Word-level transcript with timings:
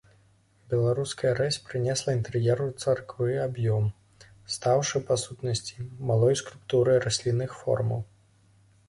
Беларуская 0.69 1.33
рэзь 1.39 1.57
прынесла 1.65 2.15
інтэр'еру 2.17 2.65
царквы 2.85 3.27
аб'ём, 3.43 3.85
стаўшы, 4.55 5.03
па 5.11 5.19
сутнасці, 5.25 5.85
малой 6.13 6.39
скульптурай 6.43 6.97
раслінных 7.05 7.51
формаў. 7.61 8.01